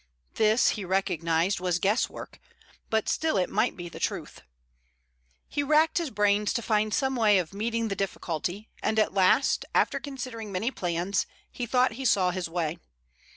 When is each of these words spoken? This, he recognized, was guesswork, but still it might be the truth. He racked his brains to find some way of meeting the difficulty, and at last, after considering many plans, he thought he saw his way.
This, 0.33 0.69
he 0.69 0.83
recognized, 0.83 1.59
was 1.59 1.77
guesswork, 1.77 2.39
but 2.89 3.07
still 3.07 3.37
it 3.37 3.51
might 3.51 3.77
be 3.77 3.87
the 3.87 3.99
truth. 3.99 4.41
He 5.47 5.61
racked 5.61 5.99
his 5.99 6.09
brains 6.09 6.53
to 6.53 6.63
find 6.63 6.91
some 6.91 7.15
way 7.15 7.37
of 7.37 7.53
meeting 7.53 7.89
the 7.89 7.95
difficulty, 7.95 8.67
and 8.81 8.97
at 8.97 9.13
last, 9.13 9.63
after 9.75 9.99
considering 9.99 10.51
many 10.51 10.71
plans, 10.71 11.27
he 11.51 11.67
thought 11.67 11.91
he 12.01 12.05
saw 12.05 12.31
his 12.31 12.49
way. 12.49 12.79